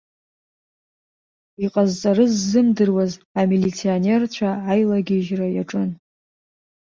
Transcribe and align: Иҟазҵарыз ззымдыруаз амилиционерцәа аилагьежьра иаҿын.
Иҟазҵарыз 1.65 2.31
ззымдыруаз 2.39 3.13
амилиционерцәа 3.39 4.49
аилагьежьра 4.71 5.47
иаҿын. 5.55 5.89